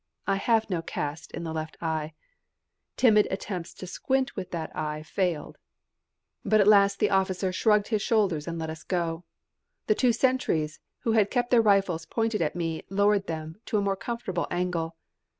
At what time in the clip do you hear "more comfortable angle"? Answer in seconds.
13.81-14.95